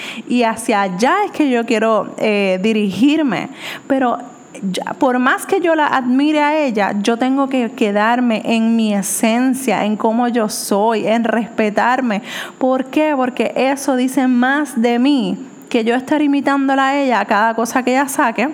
hacia 0.43 0.83
allá 0.83 1.15
es 1.25 1.31
que 1.31 1.50
yo 1.50 1.65
quiero 1.65 2.13
eh, 2.17 2.59
dirigirme, 2.62 3.50
pero 3.88 4.19
por 5.00 5.19
más 5.19 5.45
que 5.45 5.59
yo 5.59 5.75
la 5.75 5.88
admire 5.88 6.41
a 6.41 6.57
ella, 6.57 6.93
yo 7.01 7.17
tengo 7.17 7.50
que 7.50 7.71
quedarme 7.71 8.41
en 8.45 8.75
mi 8.75 8.93
esencia, 8.93 9.85
en 9.85 9.97
cómo 9.97 10.27
yo 10.27 10.50
soy, 10.50 11.07
en 11.07 11.24
respetarme. 11.24 12.21
¿Por 12.57 12.85
qué? 12.85 13.13
Porque 13.15 13.53
eso 13.55 13.95
dice 13.95 14.27
más 14.27 14.81
de 14.81 15.00
mí 15.00 15.38
que 15.69 15.83
yo 15.83 15.95
estar 15.95 16.21
imitándola 16.21 16.89
a 16.89 17.01
ella 17.01 17.19
a 17.19 17.25
cada 17.25 17.53
cosa 17.55 17.83
que 17.83 17.91
ella 17.91 18.07
saque 18.07 18.50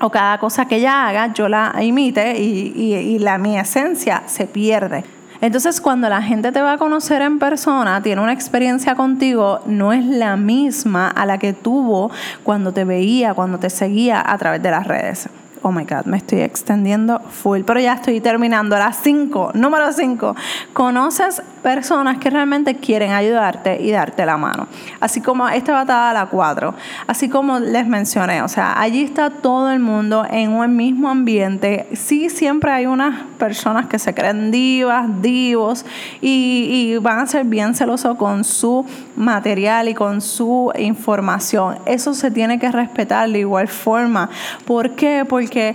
o 0.00 0.10
cada 0.10 0.38
cosa 0.38 0.66
que 0.66 0.76
ella 0.76 1.06
haga, 1.06 1.32
yo 1.32 1.48
la 1.48 1.74
imite 1.80 2.38
y, 2.40 3.18
la, 3.18 3.38
mi 3.38 3.58
esencia 3.58 4.22
se 4.26 4.46
pierde. 4.46 5.04
Entonces, 5.40 5.80
cuando 5.80 6.08
la 6.08 6.20
gente 6.20 6.52
te 6.52 6.60
va 6.60 6.72
a 6.72 6.78
conocer 6.78 7.22
en 7.22 7.38
persona, 7.38 8.02
tiene 8.02 8.20
una 8.20 8.32
experiencia 8.32 8.94
contigo, 8.94 9.60
no 9.64 9.92
es 9.92 10.04
la 10.04 10.36
misma 10.36 11.08
a 11.08 11.24
la 11.24 11.38
que 11.38 11.54
tuvo 11.54 12.10
cuando 12.42 12.72
te 12.72 12.84
veía, 12.84 13.32
cuando 13.32 13.58
te 13.58 13.70
seguía 13.70 14.22
a 14.24 14.36
través 14.36 14.62
de 14.62 14.70
las 14.70 14.86
redes. 14.86 15.28
Oh 15.62 15.72
my 15.72 15.84
God, 15.84 16.06
me 16.06 16.16
estoy 16.16 16.40
extendiendo 16.40 17.20
full, 17.20 17.62
pero 17.66 17.80
ya 17.80 17.94
estoy 17.94 18.20
terminando. 18.20 18.78
Las 18.78 18.96
5, 19.02 19.52
número 19.54 19.92
5. 19.92 20.34
Conoces 20.72 21.42
personas 21.62 22.18
que 22.18 22.30
realmente 22.30 22.76
quieren 22.76 23.12
ayudarte 23.12 23.80
y 23.82 23.90
darte 23.90 24.24
la 24.24 24.36
mano. 24.36 24.66
Así 25.00 25.20
como 25.20 25.48
esta 25.48 25.72
batalla 25.72 26.10
a 26.10 26.14
la 26.14 26.26
4. 26.26 26.74
Así 27.06 27.28
como 27.28 27.58
les 27.58 27.86
mencioné, 27.86 28.42
o 28.42 28.48
sea, 28.48 28.80
allí 28.80 29.02
está 29.02 29.30
todo 29.30 29.70
el 29.70 29.80
mundo 29.80 30.26
en 30.30 30.52
un 30.52 30.74
mismo 30.76 31.10
ambiente. 31.10 31.86
Sí, 31.92 32.30
siempre 32.30 32.70
hay 32.70 32.86
unas 32.86 33.24
personas 33.38 33.86
que 33.86 33.98
se 33.98 34.14
creen 34.14 34.50
divas, 34.50 35.06
divos 35.20 35.84
y, 36.20 36.96
van 37.00 37.18
a 37.20 37.26
ser 37.26 37.44
bien 37.44 37.74
celosos 37.74 38.16
con 38.16 38.44
su 38.44 38.84
material 39.16 39.88
y 39.88 39.94
con 39.94 40.20
su 40.20 40.72
información. 40.78 41.78
Eso 41.86 42.14
se 42.14 42.30
tiene 42.30 42.58
que 42.58 42.70
respetar 42.70 43.28
de 43.30 43.38
igual 43.38 43.68
forma. 43.68 44.28
¿Por 44.66 44.90
qué? 44.90 45.24
Porque 45.28 45.50
que 45.50 45.74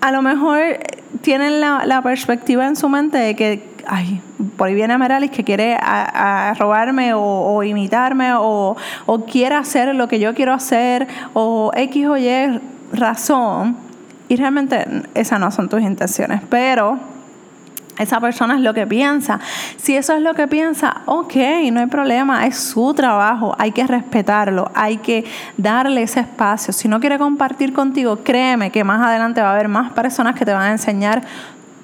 a 0.00 0.12
lo 0.12 0.20
mejor 0.20 0.60
tienen 1.22 1.60
la, 1.60 2.00
perspectiva 2.02 2.66
en 2.66 2.76
su 2.76 2.88
mente 2.88 3.16
de 3.16 3.34
que, 3.34 3.75
ay, 3.86 4.20
por 4.56 4.68
ahí 4.68 4.74
viene 4.74 4.96
Meralis 4.98 5.30
que 5.30 5.44
quiere 5.44 5.78
robarme 6.58 7.12
o, 7.14 7.62
imitarme 7.62 8.34
o, 8.34 8.76
o 9.06 9.24
quiere 9.24 9.54
hacer 9.54 9.94
lo 9.94 10.08
que 10.08 10.18
yo 10.18 10.34
quiero 10.34 10.52
hacer 10.52 11.06
o 11.34 11.70
X 11.74 12.06
o 12.06 12.16
Y 12.16 12.60
razón. 12.92 13.76
Y 14.28 14.36
realmente 14.36 14.84
esas 15.14 15.38
no 15.38 15.50
son 15.50 15.68
tus 15.68 15.80
intenciones, 15.82 16.40
pero 16.48 16.98
esa 17.98 18.20
persona 18.20 18.56
es 18.56 18.60
lo 18.60 18.74
que 18.74 18.86
piensa. 18.86 19.40
Si 19.76 19.96
eso 19.96 20.14
es 20.14 20.22
lo 20.22 20.34
que 20.34 20.46
piensa, 20.46 21.02
ok, 21.06 21.34
no 21.72 21.80
hay 21.80 21.86
problema, 21.86 22.46
es 22.46 22.56
su 22.56 22.92
trabajo, 22.94 23.54
hay 23.58 23.72
que 23.72 23.86
respetarlo, 23.86 24.70
hay 24.74 24.98
que 24.98 25.24
darle 25.56 26.02
ese 26.02 26.20
espacio. 26.20 26.72
Si 26.72 26.88
no 26.88 27.00
quiere 27.00 27.18
compartir 27.18 27.72
contigo, 27.72 28.18
créeme 28.22 28.70
que 28.70 28.84
más 28.84 29.00
adelante 29.00 29.40
va 29.40 29.50
a 29.50 29.54
haber 29.54 29.68
más 29.68 29.92
personas 29.92 30.34
que 30.34 30.44
te 30.44 30.52
van 30.52 30.62
a 30.62 30.72
enseñar 30.72 31.22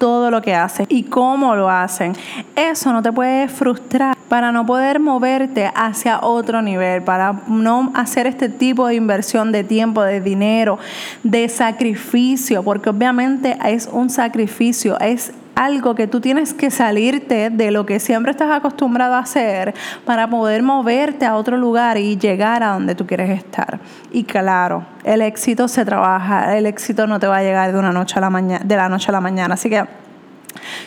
todo 0.03 0.33
lo 0.33 0.43
que 0.43 0.53
hacen 0.53 0.85
y 0.89 1.05
cómo 1.05 1.55
lo 1.55 1.71
hacen. 1.71 2.17
Eso 2.57 2.93
no 2.93 3.05
te 3.05 3.13
puede 3.13 3.47
frustrar 3.47 4.17
para 4.29 4.51
no 4.51 4.67
poder 4.67 4.99
moverte 4.99 5.71
hacia 5.77 6.23
otro 6.23 6.61
nivel, 6.61 7.05
para 7.05 7.43
no 7.47 7.93
hacer 7.95 8.27
este 8.27 8.49
tipo 8.49 8.89
de 8.89 8.97
inversión 8.97 9.53
de 9.53 9.63
tiempo, 9.63 10.03
de 10.03 10.21
dinero, 10.21 10.81
de 11.23 11.49
sacrificio, 11.49 12.65
porque 12.65 12.91
obviamente 12.91 13.57
es 13.65 13.89
un 13.93 14.11
sacrificio, 14.11 14.99
es 14.99 15.33
algo 15.55 15.95
que 15.95 16.07
tú 16.07 16.21
tienes 16.21 16.55
que 16.55 16.71
salirte 16.71 17.51
de 17.51 17.71
lo 17.71 17.87
que 17.87 18.01
siempre 18.01 18.33
estás 18.33 18.51
acostumbrado 18.51 19.15
a 19.15 19.19
hacer 19.21 19.75
para 20.05 20.29
poder 20.29 20.63
moverte 20.63 21.27
a 21.27 21.37
otro 21.37 21.57
lugar 21.57 21.99
y 21.99 22.17
llegar 22.17 22.63
a 22.63 22.73
donde 22.73 22.95
tú 22.95 23.07
quieres 23.07 23.31
estar. 23.31 23.81
Y 24.11 24.25
claro, 24.25 24.85
el 25.05 25.23
éxito 25.23 25.69
se 25.69 25.85
trabaja, 25.85 26.57
el 26.57 26.67
éxito 26.67 27.07
no 27.07 27.19
te 27.21 27.27
va 27.27 27.39
a 27.39 27.43
llegar 27.43 27.73
de 27.73 27.79
una 27.79 27.93
noche 27.93 28.19
a 28.19 28.21
la 28.21 28.31
mañana, 28.31 28.65
de 28.65 28.77
la 28.77 28.89
noche 28.89 29.07
a 29.09 29.13
la 29.13 29.21
mañana, 29.21 29.55
así 29.55 29.69
que 29.69 29.85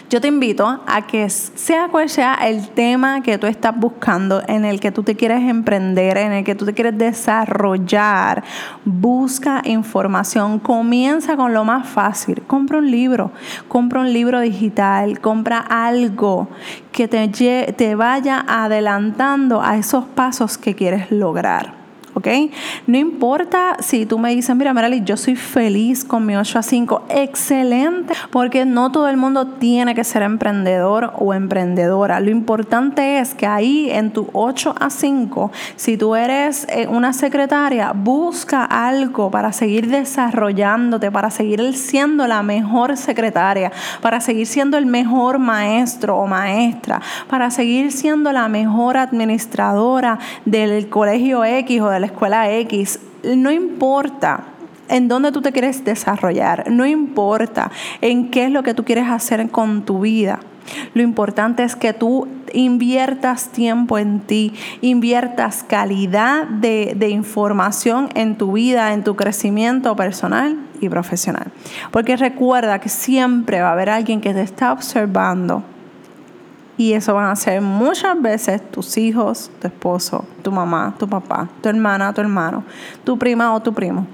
Yo 0.10 0.22
te 0.22 0.28
invito 0.28 0.82
a 0.86 1.08
que 1.08 1.30
sea 1.30 1.88
cual 1.90 2.10
sea 2.10 2.36
el 2.36 2.70
tema 2.70 3.22
que 3.22 3.38
tú 3.38 3.48
estás 3.48 3.78
buscando, 3.78 4.44
en 4.48 4.66
el 4.66 4.80
que 4.80 4.92
tú 4.92 5.04
te 5.04 5.16
quieres 5.16 5.42
emprender, 5.42 6.18
en 6.18 6.32
el 6.32 6.44
que 6.44 6.56
tú 6.56 6.66
te 6.66 6.74
quieres 6.74 6.98
desarrollar, 6.98 8.44
busca 8.84 9.62
información, 9.66 10.60
comienza 10.60 11.36
con 11.36 11.54
lo 11.54 11.66
más 11.66 11.88
fácil, 11.88 12.44
compra 12.48 12.78
un 12.78 12.92
libro, 12.92 13.32
compra 13.68 14.02
un 14.02 14.14
libro 14.14 14.40
digital, 14.40 15.20
compra 15.20 15.60
algo 15.60 16.48
que 16.92 17.08
te, 17.08 17.28
te 17.74 17.96
vaya 17.96 18.46
adelantando 18.48 19.62
a 19.62 19.78
esos 19.78 20.06
pasos 20.06 20.58
que 20.58 20.76
quieres 20.76 21.12
lograr. 21.12 21.85
¿Ok? 22.16 22.28
No 22.88 22.98
importa 22.98 23.78
si 23.80 24.06
tú 24.06 24.18
me 24.18 24.34
dices, 24.34 24.56
mira, 24.56 24.74
Marali, 24.74 25.04
yo 25.04 25.18
soy 25.18 25.36
feliz 25.36 26.04
con 26.04 26.26
mi 26.26 26.36
8 26.36 26.60
a 26.60 26.64
5, 26.64 27.04
excelente, 27.10 28.14
porque 28.32 28.66
no 28.66 28.92
todo 28.92 29.08
el 29.08 29.18
mundo 29.18 29.48
tiene 29.48 29.94
que 29.94 30.04
ser 30.04 30.24
emprendedor 30.24 31.14
o 31.20 31.34
emprendedora. 31.34 32.20
Lo 32.20 32.32
importante 32.32 33.20
es 33.20 33.36
que 33.36 33.46
ahí 33.46 33.90
en 33.92 34.12
tu 34.12 34.30
8 34.34 34.76
a 34.80 34.90
5, 34.90 35.52
si 35.76 35.98
tú 35.98 36.16
eres 36.16 36.66
eh, 36.70 36.88
una 36.88 37.14
secretaria, 37.14 37.92
busca 37.94 38.64
algo 38.64 39.30
para 39.30 39.52
seguir 39.52 39.90
desarrollándote, 39.90 41.12
para 41.12 41.30
seguir 41.30 41.74
siendo 41.74 42.28
la 42.28 42.44
mejor 42.44 42.96
secretaria, 42.96 43.72
para 44.02 44.22
seguir 44.22 44.48
siendo 44.48 44.78
el 44.78 44.86
mejor 44.86 45.38
maestro 45.38 46.18
o 46.18 46.28
maestra, 46.28 47.02
para 47.30 47.52
seguir 47.52 47.92
siendo 47.92 48.32
la 48.32 48.48
mejor 48.48 48.96
administradora 48.96 50.18
del 50.46 50.88
colegio 50.88 51.44
X 51.44 51.82
o 51.82 51.90
del 51.90 52.05
escuela 52.06 52.52
X, 52.52 53.00
no 53.24 53.52
importa 53.52 54.46
en 54.88 55.08
dónde 55.08 55.32
tú 55.32 55.42
te 55.42 55.52
quieres 55.52 55.84
desarrollar, 55.84 56.70
no 56.70 56.86
importa 56.86 57.72
en 58.02 58.30
qué 58.30 58.46
es 58.46 58.52
lo 58.52 58.64
que 58.64 58.74
tú 58.74 58.84
quieres 58.84 59.10
hacer 59.10 59.50
con 59.50 59.84
tu 59.84 60.02
vida. 60.02 60.40
Lo 60.94 61.04
importante 61.04 61.64
es 61.64 61.76
que 61.76 61.94
tú 61.94 62.28
inviertas 62.54 63.50
tiempo 63.50 63.98
en 64.00 64.20
ti, 64.20 64.54
inviertas 64.82 65.64
calidad 65.64 66.48
de, 66.48 67.10
información 67.10 68.10
en 68.16 68.36
tu 68.36 68.54
vida, 68.54 68.94
en 68.94 69.04
tu 69.04 69.16
crecimiento 69.16 69.96
personal 69.96 70.58
y 70.82 70.90
profesional. 70.90 71.52
Porque 71.92 72.18
recuerda 72.18 72.80
que 72.80 72.90
siempre 72.90 73.62
va 73.62 73.70
a 73.70 73.74
haber 73.74 73.90
alguien 73.90 74.22
que 74.22 74.34
te 74.34 74.42
está 74.42 74.72
observando 74.72 75.64
y 76.78 76.94
eso 76.94 77.14
van 77.14 77.26
a 77.26 77.36
ser 77.36 77.62
muchas 77.62 78.22
veces 78.22 78.62
tus 78.72 78.98
hijos, 78.98 79.50
tu 79.62 79.68
esposo, 79.68 80.26
tu 80.42 80.52
mamá, 80.52 80.94
tu 80.98 81.08
papá, 81.08 81.48
tu 81.62 81.70
hermana, 81.70 82.14
tu 82.14 82.22
hermano, 82.22 82.64
tu 83.04 83.18
prima 83.18 83.54
o 83.54 83.62
tu 83.62 83.74
primo 83.74 84.06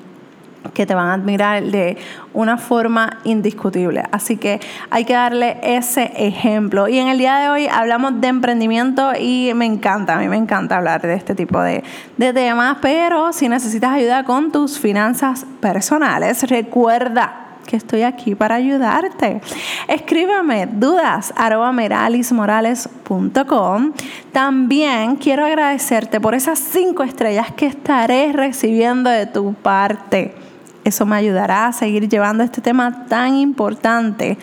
que 0.73 0.85
te 0.85 0.93
van 0.93 1.07
a 1.07 1.13
admirar 1.13 1.63
de 1.63 1.97
una 2.33 2.57
forma 2.57 3.17
indiscutible. 3.23 4.03
Así 4.11 4.37
que 4.37 4.59
hay 4.89 5.05
que 5.05 5.13
darle 5.13 5.57
ese 5.63 6.11
ejemplo. 6.15 6.87
Y 6.87 6.99
en 6.99 7.07
el 7.07 7.17
día 7.17 7.37
de 7.37 7.49
hoy 7.49 7.67
hablamos 7.67 8.21
de 8.21 8.27
emprendimiento 8.27 9.11
y 9.19 9.51
me 9.55 9.65
encanta, 9.65 10.15
a 10.15 10.19
mí 10.19 10.27
me 10.27 10.37
encanta 10.37 10.77
hablar 10.77 11.01
de 11.01 11.15
este 11.15 11.35
tipo 11.35 11.61
de, 11.61 11.83
de 12.17 12.33
temas, 12.33 12.77
pero 12.81 13.33
si 13.33 13.49
necesitas 13.49 13.91
ayuda 13.91 14.23
con 14.23 14.51
tus 14.51 14.79
finanzas 14.79 15.45
personales, 15.59 16.43
recuerda 16.49 17.50
que 17.71 17.77
estoy 17.77 18.03
aquí 18.03 18.35
para 18.35 18.55
ayudarte. 18.55 19.39
Escríbeme 19.87 20.67
dudas 20.67 21.33
arroba 21.37 21.71
meralismorales.com. 21.71 23.93
También 24.33 25.15
quiero 25.15 25.45
agradecerte 25.45 26.19
por 26.19 26.35
esas 26.35 26.59
cinco 26.59 27.03
estrellas 27.03 27.53
que 27.53 27.67
estaré 27.67 28.33
recibiendo 28.33 29.09
de 29.09 29.25
tu 29.25 29.53
parte. 29.53 30.35
Eso 30.83 31.05
me 31.05 31.15
ayudará 31.15 31.67
a 31.67 31.71
seguir 31.71 32.09
llevando 32.09 32.43
este 32.43 32.59
tema 32.59 33.05
tan 33.07 33.35
importante 33.35 34.37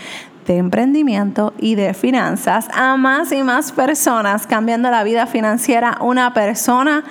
de 0.47 0.57
emprendimiento 0.57 1.53
y 1.59 1.75
de 1.75 1.93
finanzas 1.93 2.69
a 2.73 2.97
más 2.97 3.31
y 3.33 3.43
más 3.43 3.73
personas, 3.73 4.47
cambiando 4.47 4.91
la 4.91 5.05
vida 5.05 5.27
financiera 5.27 5.99
una 6.01 6.33
persona 6.33 7.05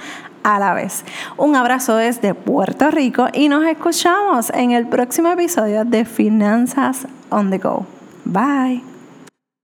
a 0.48 0.60
la 0.60 0.74
vez. 0.74 1.04
Un 1.36 1.58
abrazo 1.58 1.98
desde 1.98 2.34
Puerto 2.34 2.90
Rico 2.90 3.28
y 3.34 3.50
nos 3.50 3.66
escuchamos 3.66 4.50
en 4.52 4.72
el 4.72 4.88
próximo 4.88 5.28
episodio 5.28 5.84
de 5.84 6.06
Finanzas 6.06 7.06
on 7.30 7.50
the 7.50 7.58
Go. 7.58 7.86
Bye. 8.24 8.87